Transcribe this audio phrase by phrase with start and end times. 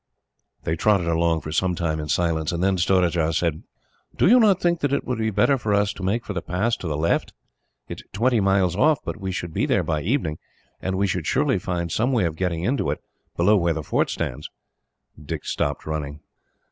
[0.63, 3.61] They trotted along for some time in silence, and then Surajah said:
[4.17, 6.41] "Do you not think that it would be better for us to make for the
[6.41, 7.33] pass to the left?
[7.87, 10.39] It is twenty miles off, but we should be there by the evening,
[10.81, 12.99] and we should surely find some way of getting into it,
[13.37, 14.49] below where the fort stands."
[15.23, 16.21] Dick stopped running.